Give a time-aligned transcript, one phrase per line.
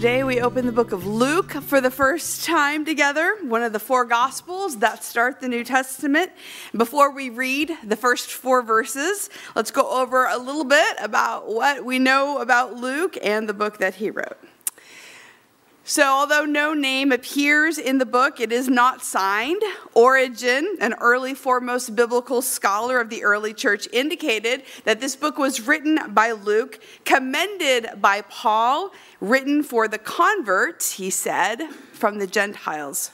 [0.00, 3.78] Today we open the book of Luke for the first time together, one of the
[3.78, 6.32] four gospels that start the New Testament.
[6.74, 11.84] Before we read the first four verses, let's go over a little bit about what
[11.84, 14.38] we know about Luke and the book that he wrote.
[15.90, 19.60] So, although no name appears in the book, it is not signed.
[19.92, 25.66] Origen, an early foremost biblical scholar of the early church, indicated that this book was
[25.66, 31.60] written by Luke, commended by Paul, written for the converts, he said,
[31.92, 33.10] from the Gentiles.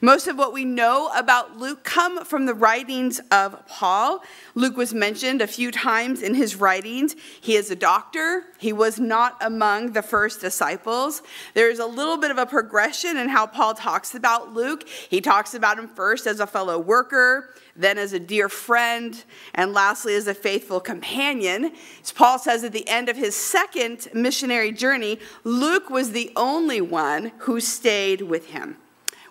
[0.00, 4.22] Most of what we know about Luke come from the writings of Paul.
[4.54, 7.16] Luke was mentioned a few times in his writings.
[7.40, 8.44] He is a doctor.
[8.58, 11.22] He was not among the first disciples.
[11.54, 14.88] There's a little bit of a progression in how Paul talks about Luke.
[14.88, 19.24] He talks about him first as a fellow worker, then as a dear friend,
[19.54, 21.72] and lastly as a faithful companion.
[22.02, 26.80] As Paul says at the end of his second missionary journey, Luke was the only
[26.80, 28.76] one who stayed with him.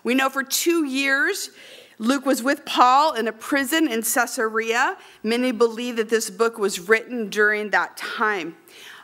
[0.08, 1.50] We know for two years,
[1.98, 4.96] Luke was with Paul in a prison in Caesarea.
[5.22, 8.56] Many believe that this book was written during that time.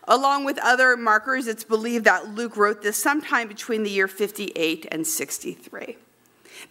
[0.09, 4.87] Along with other markers, it's believed that Luke wrote this sometime between the year 58
[4.91, 5.99] and 63.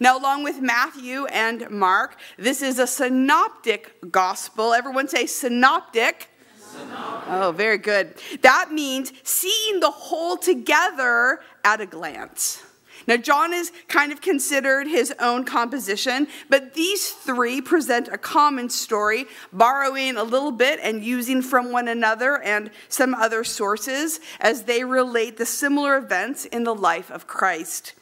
[0.00, 4.74] Now, along with Matthew and Mark, this is a synoptic gospel.
[4.74, 6.28] Everyone say synoptic.
[6.58, 7.30] synoptic.
[7.30, 8.14] Oh, very good.
[8.42, 12.60] That means seeing the whole together at a glance.
[13.06, 18.70] Now, John is kind of considered his own composition, but these three present a common
[18.70, 24.62] story, borrowing a little bit and using from one another and some other sources as
[24.62, 27.92] they relate the similar events in the life of Christ.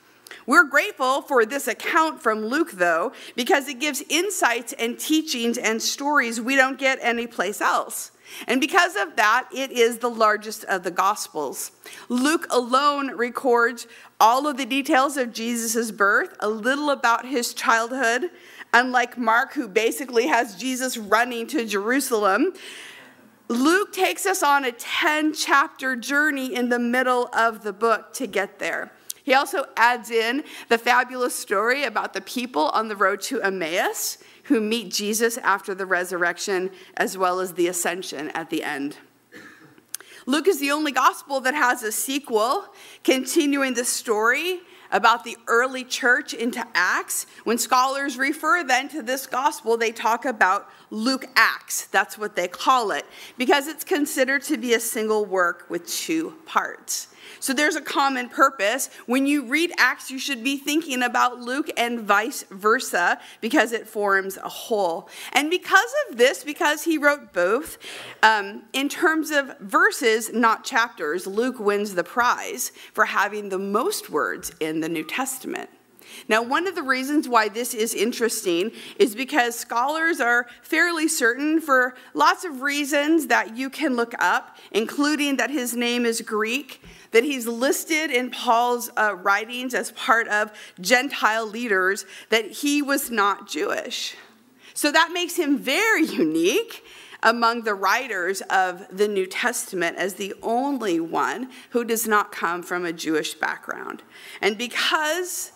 [0.47, 5.83] We're grateful for this account from Luke, though, because it gives insights and teachings and
[5.83, 8.12] stories we don't get anyplace else.
[8.47, 11.73] And because of that, it is the largest of the Gospels.
[12.09, 13.87] Luke alone records
[14.21, 18.31] all of the details of Jesus' birth, a little about his childhood,
[18.73, 22.53] unlike Mark, who basically has Jesus running to Jerusalem.
[23.49, 28.27] Luke takes us on a 10 chapter journey in the middle of the book to
[28.27, 28.93] get there.
[29.25, 34.19] He also adds in the fabulous story about the people on the road to Emmaus
[34.45, 38.97] who meet Jesus after the resurrection as well as the ascension at the end.
[40.27, 42.67] Luke is the only gospel that has a sequel
[43.03, 44.61] continuing the story
[44.93, 47.27] about the early church into Acts.
[47.45, 51.87] When scholars refer then to this gospel, they talk about Luke Acts.
[51.87, 53.07] That's what they call it,
[53.39, 57.09] because it's considered to be a single work with two parts.
[57.41, 58.91] So there's a common purpose.
[59.07, 63.89] When you read Acts, you should be thinking about Luke and vice versa because it
[63.89, 65.09] forms a whole.
[65.33, 67.79] And because of this, because he wrote both,
[68.23, 74.11] um, in terms of verses, not chapters, Luke wins the prize for having the most
[74.11, 75.71] words in the New Testament.
[76.29, 81.61] Now, one of the reasons why this is interesting is because scholars are fairly certain,
[81.61, 86.83] for lots of reasons that you can look up, including that his name is Greek,
[87.13, 90.51] that he's listed in Paul's uh, writings as part of
[90.81, 94.17] Gentile leaders, that he was not Jewish.
[94.75, 96.85] So that makes him very unique
[97.23, 102.63] among the writers of the New Testament as the only one who does not come
[102.63, 104.03] from a Jewish background.
[104.41, 105.53] And because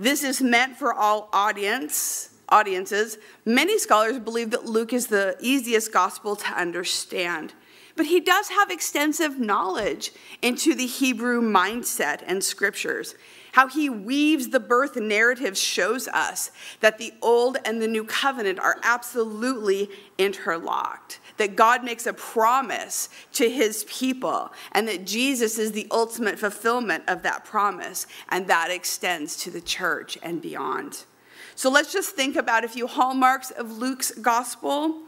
[0.00, 5.92] this is meant for all audience, audiences, many scholars believe that Luke is the easiest
[5.92, 7.52] gospel to understand.
[7.96, 13.14] But he does have extensive knowledge into the Hebrew mindset and scriptures.
[13.52, 16.50] How he weaves the birth narrative shows us
[16.80, 21.19] that the old and the new covenant are absolutely interlocked.
[21.40, 27.04] That God makes a promise to his people, and that Jesus is the ultimate fulfillment
[27.08, 31.06] of that promise, and that extends to the church and beyond.
[31.54, 34.98] So let's just think about a few hallmarks of Luke's gospel.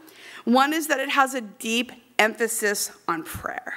[0.43, 3.75] One is that it has a deep emphasis on prayer.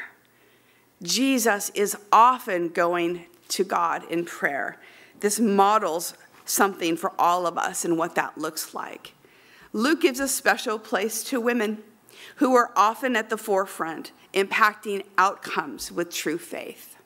[1.02, 4.80] Jesus is often going to God in prayer.
[5.20, 6.14] This models
[6.46, 9.12] something for all of us and what that looks like.
[9.74, 11.82] Luke gives a special place to women
[12.36, 16.96] who are often at the forefront, impacting outcomes with true faith.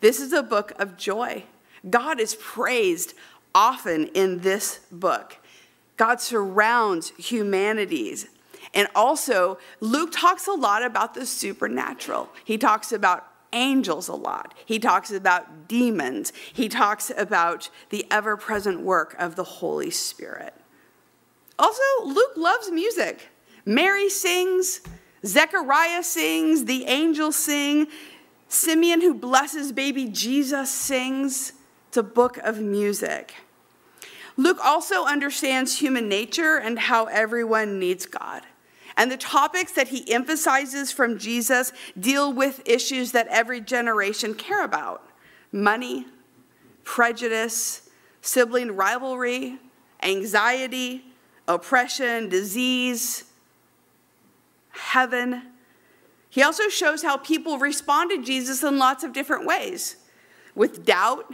[0.00, 1.44] This is a book of joy.
[1.88, 3.14] God is praised
[3.54, 5.38] often in this book.
[5.96, 8.26] God surrounds humanities
[8.74, 12.28] and also, Luke talks a lot about the supernatural.
[12.44, 14.52] He talks about angels a lot.
[14.66, 16.32] He talks about demons.
[16.52, 20.54] He talks about the ever present work of the Holy Spirit.
[21.56, 23.28] Also, Luke loves music.
[23.64, 24.80] Mary sings,
[25.24, 27.86] Zechariah sings, the angels sing.
[28.48, 31.54] Simeon, who blesses baby Jesus, sings.
[31.88, 33.34] It's a book of music.
[34.36, 38.42] Luke also understands human nature and how everyone needs God.
[38.96, 44.64] And the topics that he emphasizes from Jesus deal with issues that every generation care
[44.64, 45.08] about
[45.50, 46.06] money,
[46.84, 47.88] prejudice,
[48.20, 49.58] sibling rivalry,
[50.02, 51.04] anxiety,
[51.48, 53.24] oppression, disease,
[54.74, 55.42] heaven.
[56.30, 59.96] He also shows how people respond to Jesus in lots of different ways
[60.54, 61.32] with doubt,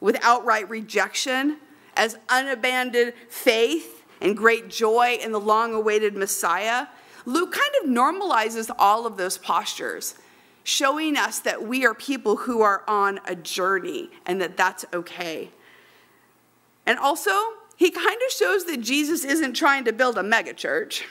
[0.00, 1.58] with outright rejection,
[1.94, 6.86] as unabandoned faith and great joy in the long awaited Messiah.
[7.24, 10.14] Luke kind of normalizes all of those postures,
[10.62, 15.50] showing us that we are people who are on a journey and that that's okay.
[16.86, 17.32] And also,
[17.76, 21.02] he kind of shows that Jesus isn't trying to build a megachurch.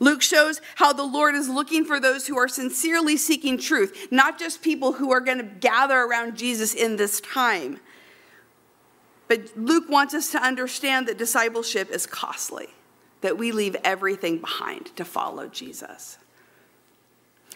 [0.00, 4.38] Luke shows how the Lord is looking for those who are sincerely seeking truth, not
[4.38, 7.80] just people who are going to gather around Jesus in this time.
[9.28, 12.68] But Luke wants us to understand that discipleship is costly,
[13.22, 16.18] that we leave everything behind to follow Jesus.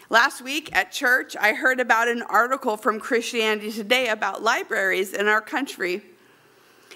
[0.09, 5.27] Last week at church, I heard about an article from Christianity Today about libraries in
[5.27, 6.01] our country.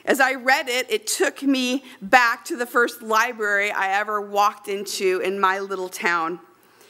[0.05, 4.67] As I read it, it took me back to the first library I ever walked
[4.67, 6.39] into in my little town.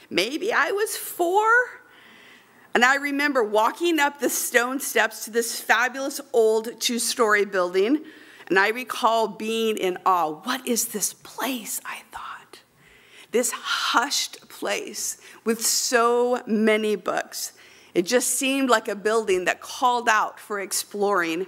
[0.08, 1.48] Maybe I was four.
[2.74, 8.02] And I remember walking up the stone steps to this fabulous old two story building.
[8.48, 10.40] And I recall being in awe.
[10.42, 11.80] What is this place?
[11.84, 12.60] I thought.
[13.30, 17.52] This hushed place with so many books.
[17.94, 21.46] It just seemed like a building that called out for exploring.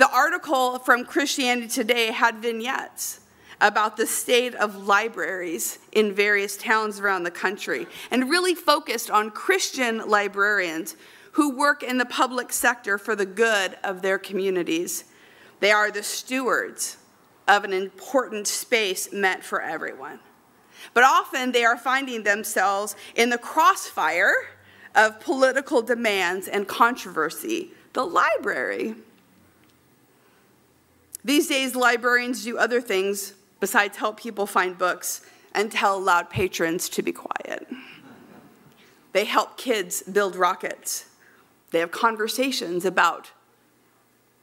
[0.00, 3.20] The article from Christianity Today had vignettes
[3.60, 9.30] about the state of libraries in various towns around the country and really focused on
[9.30, 10.96] Christian librarians
[11.32, 15.04] who work in the public sector for the good of their communities.
[15.60, 16.96] They are the stewards
[17.46, 20.20] of an important space meant for everyone.
[20.94, 24.32] But often they are finding themselves in the crossfire
[24.94, 27.74] of political demands and controversy.
[27.92, 28.94] The library
[31.24, 35.22] these days, librarians do other things besides help people find books
[35.54, 37.66] and tell loud patrons to be quiet.
[39.12, 41.06] They help kids build rockets.
[41.70, 43.32] They have conversations about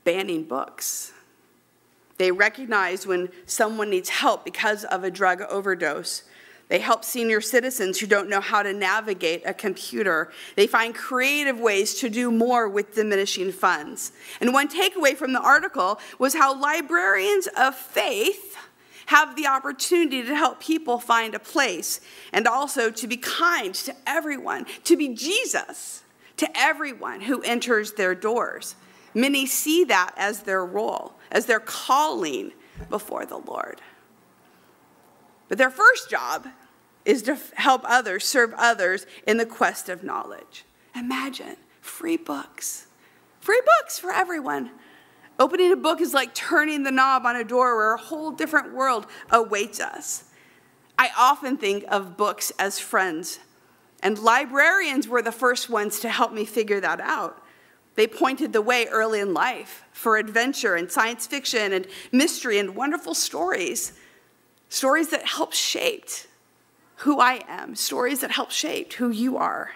[0.04, 1.14] banning books.
[2.18, 6.24] They recognize when someone needs help because of a drug overdose
[6.70, 10.32] they help senior citizens who don't know how to navigate a computer.
[10.56, 14.12] They find creative ways to do more with diminishing funds.
[14.42, 18.58] And one takeaway from the article was how librarians of faith
[19.08, 22.02] have the opportunity to help people find a place
[22.34, 26.04] and also to be kind to everyone, to be Jesus
[26.36, 28.76] to everyone who enters their doors.
[29.14, 32.52] Many see that as their role, as their calling
[32.90, 33.82] before the Lord.
[35.48, 36.48] But their first job
[37.06, 40.66] is to help others, serve others in the quest of knowledge.
[40.96, 42.88] Imagine free books,
[43.40, 44.72] free books for everyone.
[45.40, 48.74] Opening a book is like turning the knob on a door where a whole different
[48.74, 50.26] world awaits us.
[50.98, 53.40] I often think of books as friends,
[54.02, 57.44] and librarians were the first ones to help me figure that out.
[57.96, 62.76] They pointed the way early in life for adventure and science fiction and mystery and
[62.76, 63.94] wonderful stories.
[64.70, 66.06] Stories that help shape
[66.98, 69.72] who I am, stories that help shape who you are.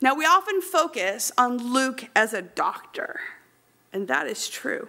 [0.00, 3.20] Now, we often focus on Luke as a doctor,
[3.92, 4.88] and that is true.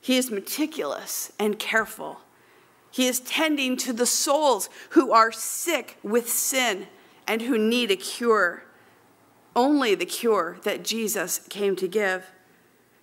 [0.00, 2.20] He is meticulous and careful.
[2.90, 6.88] He is tending to the souls who are sick with sin
[7.26, 8.64] and who need a cure,
[9.56, 12.30] only the cure that Jesus came to give.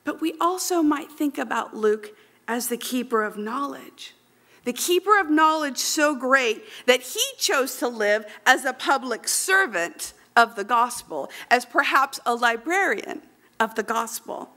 [0.03, 2.15] But we also might think about Luke
[2.47, 4.13] as the keeper of knowledge
[4.65, 10.13] the keeper of knowledge so great that he chose to live as a public servant
[10.35, 13.21] of the gospel, as perhaps a librarian
[13.59, 14.49] of the gospel,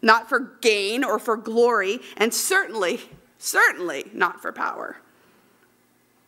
[0.00, 3.00] not for gain or for glory, and certainly,
[3.38, 4.98] certainly not for power,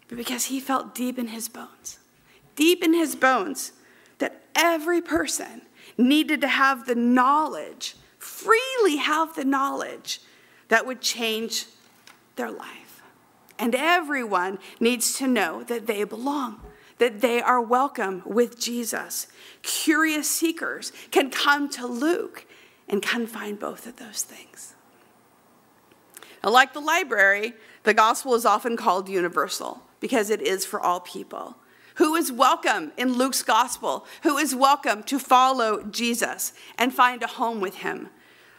[0.09, 1.99] but because he felt deep in his bones,
[2.57, 3.73] deep in his bones,
[4.19, 5.63] that every person
[5.99, 10.21] needed to have the knowledge, freely have the knowledge
[10.69, 11.67] that would change
[12.37, 12.86] their life.
[13.59, 16.61] And everyone needs to know that they belong,
[16.99, 19.27] that they are welcome with Jesus.
[19.63, 22.47] Curious seekers can come to Luke
[22.89, 24.75] and can find both of those things.
[26.45, 31.01] Now, like the library, the gospel is often called universal because it is for all
[31.01, 31.57] people.
[31.97, 34.07] Who is welcome in Luke's gospel?
[34.23, 38.11] Who is welcome to follow Jesus and find a home with him?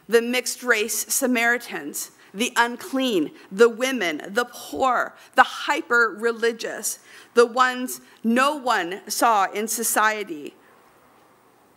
[0.10, 7.00] The mixed race Samaritans, the unclean, the women, the poor, the hyper religious,
[7.34, 10.56] the ones no one saw in society.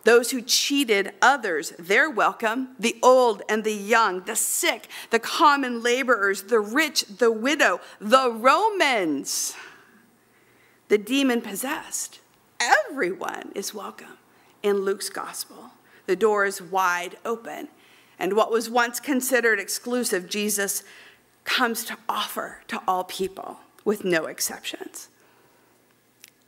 [0.03, 2.69] Those who cheated others, they're welcome.
[2.79, 8.31] The old and the young, the sick, the common laborers, the rich, the widow, the
[8.31, 9.55] Romans,
[10.87, 12.19] the demon possessed.
[12.59, 14.17] Everyone is welcome
[14.63, 15.71] in Luke's gospel.
[16.07, 17.69] The door is wide open.
[18.21, 20.83] And what was once considered exclusive, Jesus
[21.43, 25.09] comes to offer to all people with no exceptions.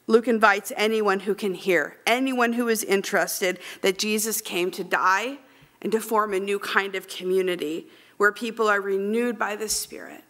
[0.05, 5.39] Luke invites anyone who can hear, anyone who is interested, that Jesus came to die
[5.81, 7.87] and to form a new kind of community
[8.17, 10.23] where people are renewed by the Spirit,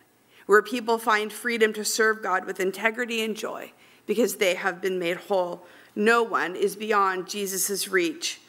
[0.45, 3.73] where people find freedom to serve God with integrity and joy
[4.05, 5.65] because they have been made whole.
[5.93, 8.39] No one is beyond Jesus' reach,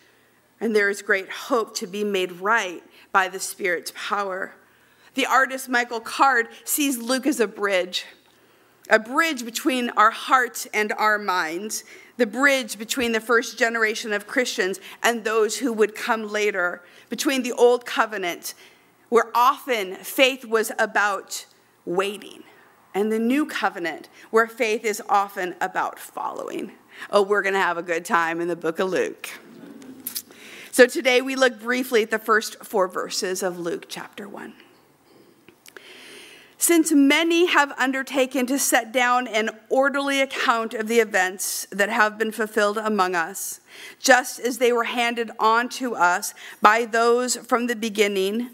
[0.61, 2.83] and there is great hope to be made right
[3.13, 4.55] by the Spirit's power.
[5.15, 8.05] The artist Michael Card sees Luke as a bridge
[8.91, 11.85] a bridge between our hearts and our minds,
[12.17, 17.43] the bridge between the first generation of Christians and those who would come later, between
[17.43, 18.55] the old covenant,
[19.09, 21.47] where often faith was about
[21.87, 22.43] waiting,
[22.93, 26.73] and the new covenant, where faith is often about following.
[27.11, 29.31] Oh, we're going to have a good time in the book of Luke.
[30.75, 34.55] So today we look briefly at the first four verses of Luke chapter 1.
[36.59, 42.19] Since many have undertaken to set down an orderly account of the events that have
[42.19, 43.61] been fulfilled among us,
[44.01, 48.51] just as they were handed on to us by those from the beginning,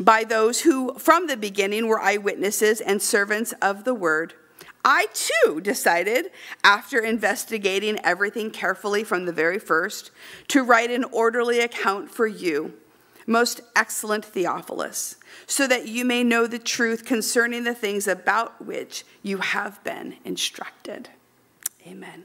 [0.00, 4.34] by those who from the beginning were eyewitnesses and servants of the word,
[4.84, 6.30] I too decided,
[6.64, 10.10] after investigating everything carefully from the very first,
[10.48, 12.74] to write an orderly account for you
[13.26, 19.04] most excellent Theophilus, so that you may know the truth concerning the things about which
[19.22, 21.08] you have been instructed.
[21.86, 22.24] Amen.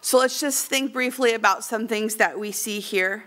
[0.00, 3.24] So let's just think briefly about some things that we see here.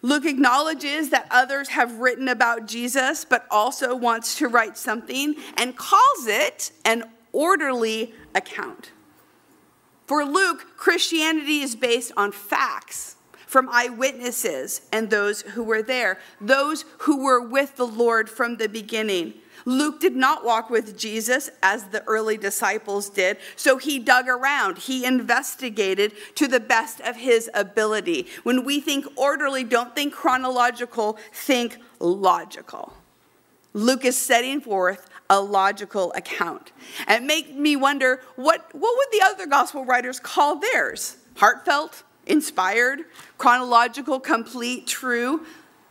[0.00, 5.76] Luke acknowledges that others have written about Jesus, but also wants to write something and
[5.76, 8.92] calls it an orderly account.
[10.06, 13.16] For Luke, Christianity is based on facts
[13.46, 18.68] from eyewitnesses and those who were there, those who were with the Lord from the
[18.68, 19.34] beginning.
[19.64, 24.78] Luke did not walk with Jesus as the early disciples did, so he dug around.
[24.78, 28.26] He investigated to the best of his ability.
[28.44, 32.94] When we think orderly, don't think chronological, think logical.
[33.72, 36.72] Luke is setting forth a logical account.
[37.06, 41.16] And make me wonder what, what would the other gospel writers call theirs?
[41.36, 42.02] Heartfelt?
[42.28, 43.00] inspired,
[43.38, 45.44] chronological, complete, true.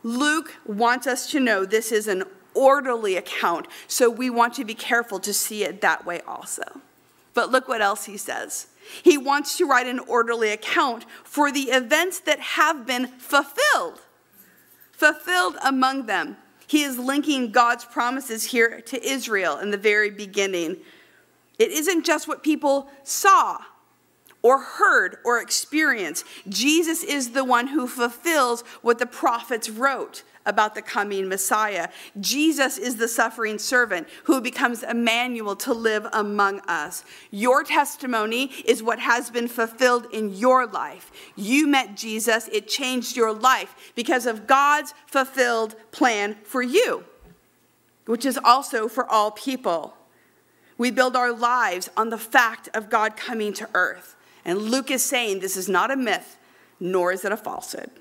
[0.04, 4.74] Luke wants us to know this is an orderly account, so we want to be
[4.74, 6.82] careful to see it that way also.
[7.34, 8.68] But look what else he says.
[9.04, 14.02] He wants to write an orderly account for the events that have been fulfilled,
[14.92, 16.38] fulfilled among them.
[16.68, 20.78] He is linking God's promises here to Israel in the very beginning.
[21.58, 23.60] It isn't just what people saw,
[24.48, 26.24] or heard or experienced.
[26.48, 31.90] Jesus is the one who fulfills what the prophets wrote about the coming Messiah.
[32.22, 37.04] Jesus is the suffering servant who becomes Emmanuel to live among us.
[37.30, 41.12] Your testimony is what has been fulfilled in your life.
[41.36, 47.04] You met Jesus, it changed your life because of God's fulfilled plan for you,
[48.06, 49.98] which is also for all people.
[50.78, 54.14] We build our lives on the fact of God coming to earth.
[54.48, 56.38] And Luke is saying this is not a myth,
[56.80, 57.92] nor is it a falsehood.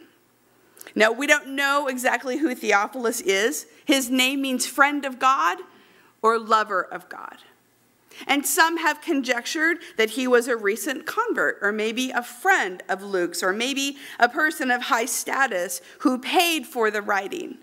[0.94, 3.66] Now, we don't know exactly who Theophilus is.
[3.84, 5.58] His name means friend of God
[6.22, 7.38] or lover of God.
[8.26, 13.02] And some have conjectured that he was a recent convert, or maybe a friend of
[13.02, 17.58] Luke's, or maybe a person of high status who paid for the writing.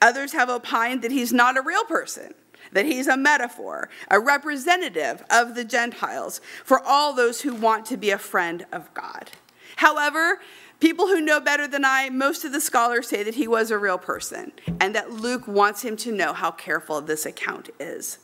[0.00, 2.32] Others have opined that he's not a real person,
[2.72, 7.96] that he's a metaphor, a representative of the Gentiles for all those who want to
[7.96, 9.30] be a friend of God.
[9.76, 10.40] However,
[10.78, 13.78] people who know better than I, most of the scholars say that he was a
[13.78, 18.18] real person and that Luke wants him to know how careful this account is.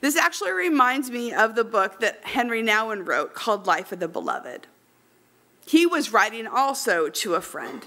[0.00, 4.08] This actually reminds me of the book that Henri Nouwen wrote called Life of the
[4.08, 4.66] Beloved.
[5.66, 7.84] He was writing also to a friend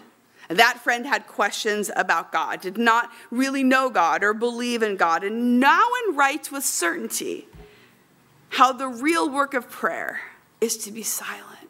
[0.58, 5.24] that friend had questions about God, did not really know God or believe in God,
[5.24, 7.48] and Nouwen writes with certainty
[8.50, 10.22] how the real work of prayer,
[10.62, 11.70] is to be silent.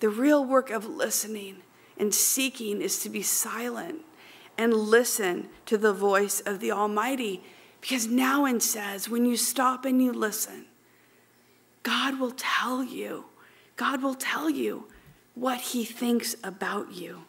[0.00, 1.58] The real work of listening
[1.96, 4.00] and seeking is to be silent
[4.58, 7.42] and listen to the voice of the Almighty.
[7.80, 10.66] Because Nouwen says, when you stop and you listen,
[11.84, 13.26] God will tell you,
[13.76, 14.88] God will tell you
[15.34, 17.22] what He thinks about you,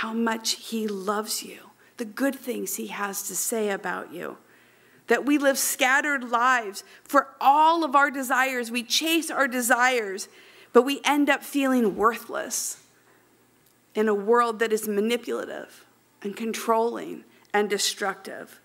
[0.00, 1.58] how much He loves you,
[1.98, 4.38] the good things He has to say about you.
[5.08, 8.70] That we live scattered lives for all of our desires.
[8.70, 10.28] We chase our desires,
[10.72, 12.82] but we end up feeling worthless
[13.94, 15.84] in a world that is manipulative
[16.22, 18.58] and controlling and destructive.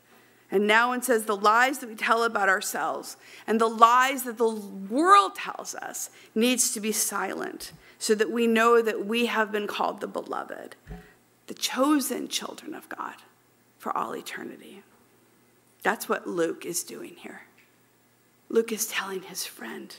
[0.49, 4.49] And Nouwen says the lies that we tell about ourselves and the lies that the
[4.49, 9.67] world tells us needs to be silent so that we know that we have been
[9.67, 10.77] called the beloved,
[11.47, 13.15] the chosen children of God
[13.77, 14.83] for all eternity.
[15.83, 17.41] That's what Luke is doing here.
[18.49, 19.95] Luke is telling his friend,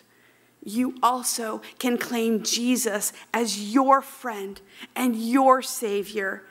[0.64, 4.60] you also can claim Jesus as your friend
[4.96, 6.42] and your Savior.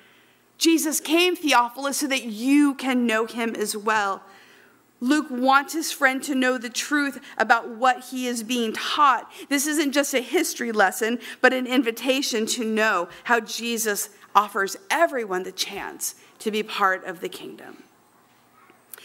[0.57, 4.23] Jesus came, Theophilus, so that you can know him as well.
[5.01, 9.29] Luke wants his friend to know the truth about what he is being taught.
[9.49, 15.43] This isn't just a history lesson, but an invitation to know how Jesus offers everyone
[15.43, 17.83] the chance to be part of the kingdom.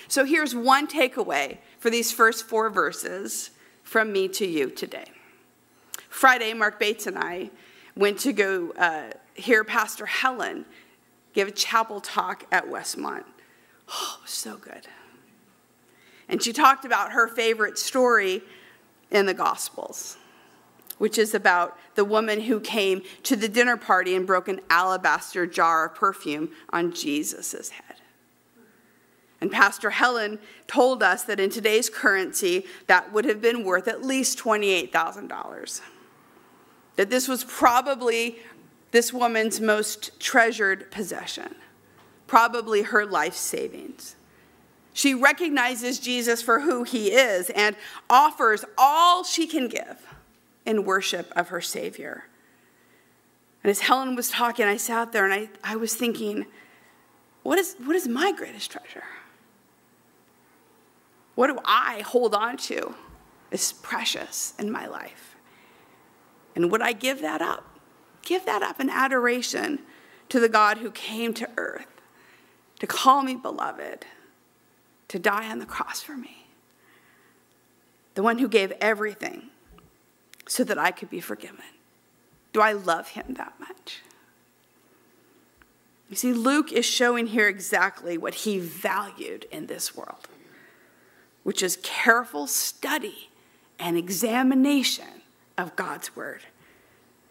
[0.09, 3.51] So here's one takeaway for these first four verses
[3.85, 5.07] from me to you today.
[6.09, 7.51] Friday, Mark Bates and I
[7.97, 10.65] went to go uh, hear Pastor Helen
[11.33, 13.25] give a chapel talk at Westmont.
[13.89, 14.87] Oh, so good.
[16.29, 18.43] And she talked about her favorite story
[19.11, 20.17] in the Gospels,
[21.01, 25.47] which is about the woman who came to the dinner party and broke an alabaster
[25.47, 27.97] jar of perfume on Jesus' head.
[29.41, 34.05] And Pastor Helen told us that in today's currency, that would have been worth at
[34.05, 35.81] least $28,000.
[36.97, 38.37] That this was probably
[38.91, 41.55] this woman's most treasured possession,
[42.27, 44.17] probably her life savings.
[44.93, 47.75] She recognizes Jesus for who he is and
[48.11, 49.97] offers all she can give
[50.67, 52.25] in worship of her Savior.
[53.63, 56.47] And as Helen was talking, I sat there and I, I was thinking,
[57.43, 59.05] what is, what is my greatest treasure?
[61.35, 62.95] What do I hold on to
[63.53, 65.37] as precious in my life?
[66.55, 67.65] And would I give that up?
[68.23, 69.81] Give that up in adoration
[70.29, 71.87] to the God who came to earth
[72.79, 74.07] to call me beloved,
[75.09, 76.47] to die on the cross for me.
[78.15, 79.51] The one who gave everything
[80.51, 81.63] so that I could be forgiven.
[82.53, 84.01] Do I love him that much?
[86.09, 90.27] You see, Luke is showing here exactly what he valued in this world,
[91.45, 93.29] which is careful study
[93.79, 95.23] and examination
[95.57, 96.41] of God's word.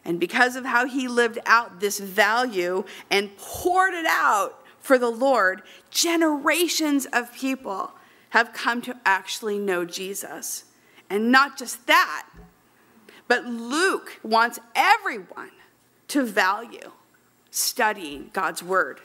[0.05, 5.09] And because of how he lived out this value and poured it out for the
[5.09, 7.91] Lord, generations of people
[8.29, 10.63] have come to actually know Jesus.
[11.09, 12.25] And not just that,
[13.29, 15.51] but Luke wants everyone
[16.09, 16.91] to value
[17.51, 18.99] studying God's word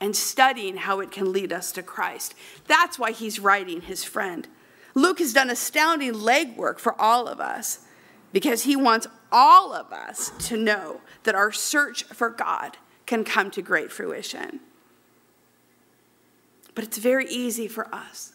[0.00, 2.34] and studying how it can lead us to Christ.
[2.66, 4.48] That's why he's writing his friend.
[4.94, 7.80] Luke has done astounding legwork for all of us
[8.32, 13.50] because he wants all of us to know that our search for God can come
[13.52, 14.58] to great fruition.
[16.74, 18.32] But it's very easy for us.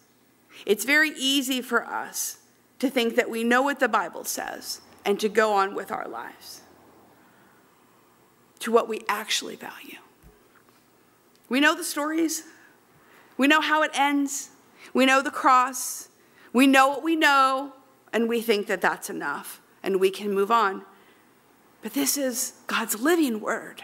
[0.65, 2.37] It's very easy for us
[2.79, 6.07] to think that we know what the Bible says and to go on with our
[6.07, 6.61] lives
[8.59, 9.97] to what we actually value.
[11.49, 12.43] We know the stories,
[13.37, 14.51] we know how it ends,
[14.93, 16.07] we know the cross,
[16.53, 17.73] we know what we know,
[18.13, 20.83] and we think that that's enough and we can move on.
[21.81, 23.83] But this is God's living word.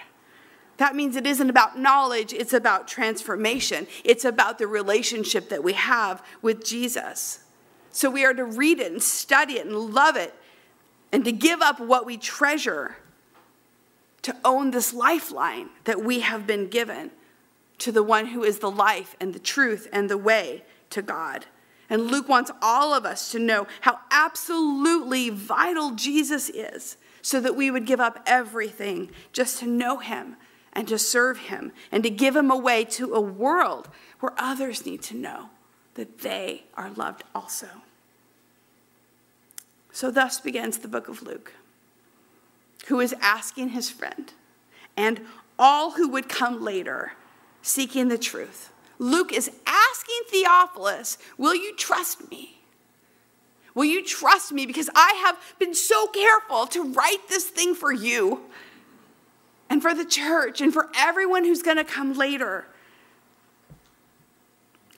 [0.77, 3.85] That means it isn't about knowledge, it's about transformation.
[4.05, 7.43] It's about the relationship that we have with Jesus.
[7.91, 10.33] So we are to read it and study it and love it
[11.11, 12.97] and to give up what we treasure
[14.21, 17.11] to own this lifeline that we have been given
[17.79, 21.45] to the one who is the life and the truth and the way to God.
[21.89, 27.55] And Luke wants all of us to know how absolutely vital Jesus is so that
[27.55, 30.35] we would give up everything just to know him
[30.73, 35.01] and to serve him and to give him away to a world where others need
[35.03, 35.49] to know
[35.95, 37.67] that they are loved also.
[39.91, 41.53] So, thus begins the book of Luke,
[42.87, 44.31] who is asking his friend
[44.95, 45.21] and
[45.57, 47.13] all who would come later
[47.61, 48.71] seeking the truth.
[48.97, 52.59] Luke is asking Theophilus, Will you trust me?
[53.73, 54.65] Will you trust me?
[54.65, 58.41] Because I have been so careful to write this thing for you
[59.69, 62.65] and for the church and for everyone who's going to come later.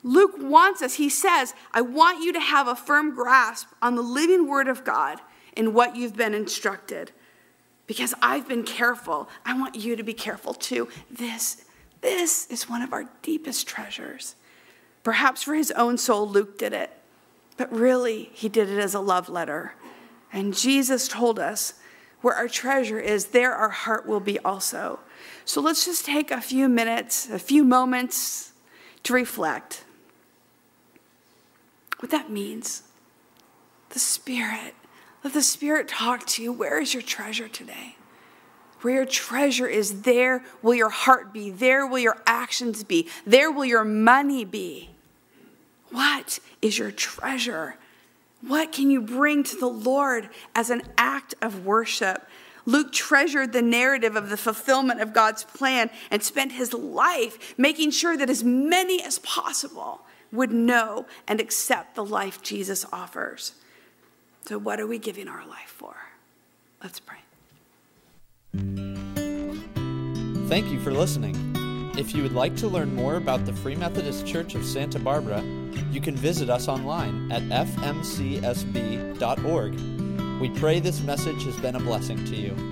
[0.02, 4.02] Luke wants us, he says, I want you to have a firm grasp on the
[4.02, 5.20] living word of God
[5.56, 7.12] and what you've been instructed.
[7.86, 9.28] Because I've been careful.
[9.44, 10.88] I want you to be careful too.
[11.10, 11.64] This,
[12.00, 14.34] this is one of our deepest treasures.
[15.04, 16.90] Perhaps for his own soul, Luke did it,
[17.56, 19.74] but really, he did it as a love letter.
[20.32, 21.74] And Jesus told us
[22.22, 25.00] where our treasure is, there our heart will be also.
[25.44, 28.52] So let's just take a few minutes, a few moments
[29.02, 29.84] to reflect
[32.02, 32.82] what that means.
[33.90, 34.74] The Spirit.
[35.22, 36.52] Let the Spirit talk to you.
[36.52, 37.94] Where is your treasure today?
[38.80, 41.50] Where your treasure is, there will your heart be.
[41.50, 43.08] There will your actions be.
[43.24, 44.90] There will your money be.
[45.92, 47.76] What is your treasure?
[48.40, 52.26] What can you bring to the Lord as an act of worship?
[52.66, 57.92] Luke treasured the narrative of the fulfillment of God's plan and spent his life making
[57.92, 60.00] sure that as many as possible
[60.32, 63.52] would know and accept the life Jesus offers.
[64.46, 65.94] So, what are we giving our life for?
[66.82, 67.18] Let's pray.
[70.48, 71.36] Thank you for listening.
[71.96, 75.42] If you would like to learn more about the Free Methodist Church of Santa Barbara,
[75.90, 78.40] you can visit us online at fmcsb.org.
[80.40, 82.71] We pray this message has been a blessing to you.